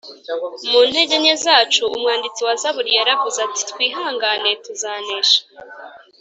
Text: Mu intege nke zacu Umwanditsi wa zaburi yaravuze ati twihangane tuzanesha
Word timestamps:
Mu 0.69 0.77
intege 0.87 1.15
nke 1.21 1.35
zacu 1.43 1.83
Umwanditsi 1.95 2.39
wa 2.47 2.53
zaburi 2.61 2.91
yaravuze 2.99 3.37
ati 3.47 3.61
twihangane 3.71 4.49
tuzanesha 4.63 5.39